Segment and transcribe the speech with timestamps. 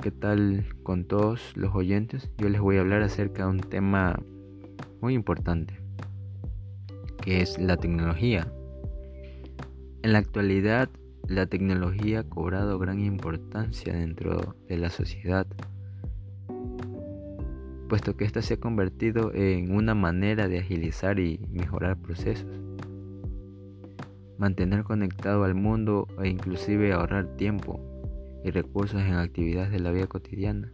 [0.00, 2.30] ¿qué tal con todos los oyentes?
[2.38, 4.18] Yo les voy a hablar acerca de un tema
[5.02, 5.78] muy importante,
[7.20, 8.50] que es la tecnología.
[10.02, 10.88] En la actualidad,
[11.28, 15.46] la tecnología ha cobrado gran importancia dentro de la sociedad,
[17.90, 22.48] puesto que ésta se ha convertido en una manera de agilizar y mejorar procesos,
[24.38, 27.99] mantener conectado al mundo e inclusive ahorrar tiempo
[28.44, 30.72] y recursos en actividades de la vida cotidiana.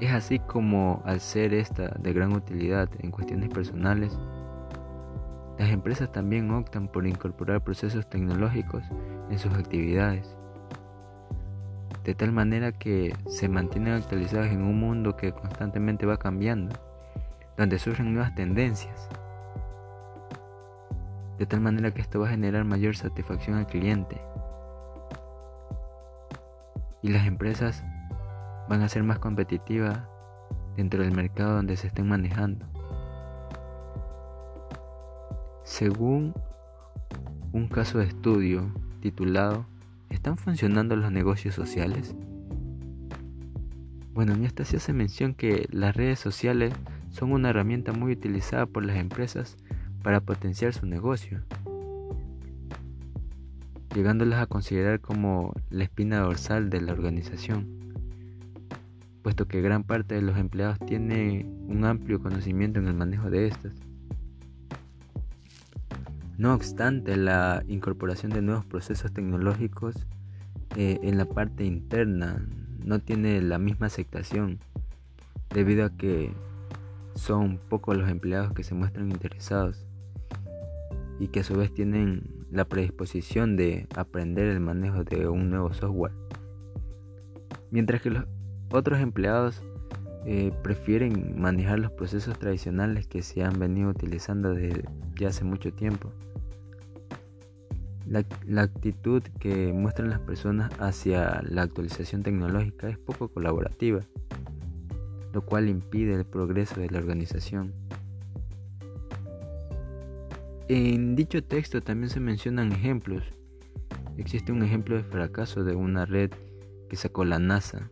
[0.00, 4.18] Es así como al ser esta de gran utilidad en cuestiones personales,
[5.58, 8.82] las empresas también optan por incorporar procesos tecnológicos
[9.30, 10.36] en sus actividades,
[12.04, 16.74] de tal manera que se mantienen actualizadas en un mundo que constantemente va cambiando,
[17.56, 19.08] donde surgen nuevas tendencias,
[21.38, 24.20] de tal manera que esto va a generar mayor satisfacción al cliente
[27.02, 27.84] y las empresas
[28.68, 30.00] van a ser más competitivas
[30.76, 32.66] dentro del mercado donde se estén manejando.
[35.64, 36.34] Según
[37.52, 39.66] un caso de estudio titulado
[40.12, 42.14] ¿Están funcionando los negocios sociales?
[44.12, 46.74] Bueno, en esta se hace mención que las redes sociales
[47.10, 49.56] son una herramienta muy utilizada por las empresas
[50.02, 51.42] para potenciar su negocio
[53.94, 57.66] llegándolas a considerar como la espina dorsal de la organización,
[59.22, 63.48] puesto que gran parte de los empleados tiene un amplio conocimiento en el manejo de
[63.48, 63.72] estas.
[66.38, 69.94] No obstante, la incorporación de nuevos procesos tecnológicos
[70.76, 72.44] eh, en la parte interna
[72.84, 74.58] no tiene la misma aceptación,
[75.50, 76.32] debido a que
[77.14, 79.84] son pocos los empleados que se muestran interesados
[81.20, 85.72] y que a su vez tienen la predisposición de aprender el manejo de un nuevo
[85.72, 86.12] software.
[87.70, 88.24] Mientras que los
[88.70, 89.62] otros empleados
[90.26, 94.84] eh, prefieren manejar los procesos tradicionales que se han venido utilizando desde
[95.18, 96.12] ya hace mucho tiempo.
[98.06, 104.00] La, la, actitud que muestran las personas hacia la actualización tecnológica es poco colaborativa,
[105.32, 107.72] lo cual impide el progreso de la organización.
[110.74, 113.22] En dicho texto también se mencionan ejemplos.
[114.16, 116.30] Existe un ejemplo de fracaso de una red
[116.88, 117.90] que sacó la NASA,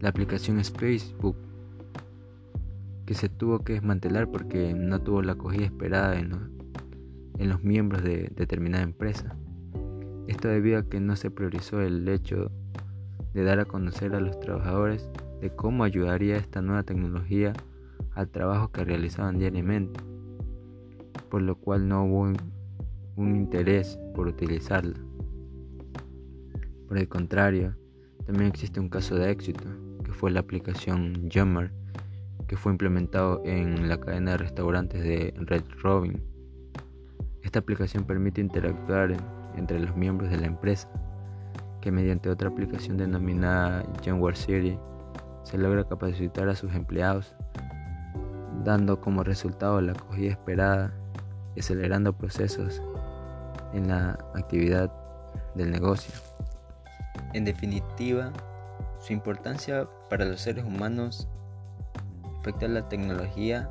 [0.00, 1.34] la aplicación Facebook,
[3.06, 6.34] que se tuvo que desmantelar porque no tuvo la acogida esperada en
[7.38, 9.34] en los miembros de determinada empresa.
[10.28, 12.50] Esto debido a que no se priorizó el hecho
[13.32, 15.08] de dar a conocer a los trabajadores
[15.40, 17.54] de cómo ayudaría esta nueva tecnología
[18.12, 19.98] al trabajo que realizaban diariamente
[21.36, 22.32] por lo cual no hubo
[23.18, 24.98] un, interés por utilizarla.
[26.88, 27.76] Por el contrario,
[28.24, 29.64] también existe un caso de éxito,
[30.02, 31.72] que fue la aplicación Yammer,
[32.48, 36.22] que fue implementado en la cadena de restaurantes de Red Robin.
[37.42, 39.14] Esta aplicación permite interactuar
[39.56, 40.88] entre los miembros de la empresa,
[41.82, 44.78] que mediante otra aplicación denominada Jamware City
[45.42, 47.36] se logra capacitar a sus empleados,
[48.64, 50.94] dando como resultado la acogida esperada
[51.60, 52.82] acelerando procesos
[53.72, 54.92] en la actividad
[55.54, 56.14] del negocio.
[57.32, 58.32] En definitiva,
[59.00, 61.28] su importancia para los seres humanos
[62.46, 63.68] respecto a la tecnología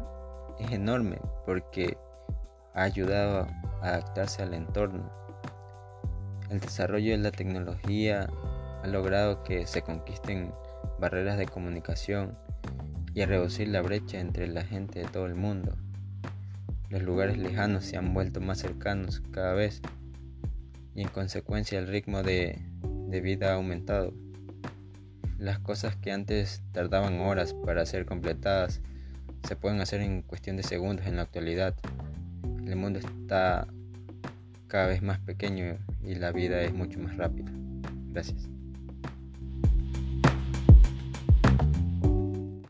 [0.59, 1.97] es enorme porque
[2.73, 3.47] ha ayudado
[3.81, 5.09] a adaptarse al entorno.
[6.49, 8.27] El desarrollo de la tecnología
[8.83, 10.53] ha logrado que se conquisten
[10.99, 12.37] barreras de comunicación
[13.13, 15.75] y a reducir la brecha entre la gente de todo el mundo.
[16.89, 19.81] Los lugares lejanos se han vuelto más cercanos cada vez
[20.93, 22.61] y en consecuencia el ritmo de,
[23.21, 24.13] vida ha aumentado.
[25.37, 28.81] Las cosas que antes tardaban horas para ser completadas
[29.47, 31.75] se pueden hacer en cuestión de segundos en la actualidad.
[32.65, 33.67] El mundo está
[34.67, 37.51] cada vez más pequeño y la vida es mucho más rápida.
[38.11, 38.54] Gracias.